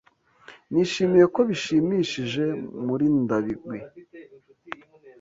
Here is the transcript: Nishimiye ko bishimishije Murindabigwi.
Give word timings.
Nishimiye 0.71 1.25
ko 1.35 1.41
bishimishije 1.49 2.43
Murindabigwi. 2.85 3.79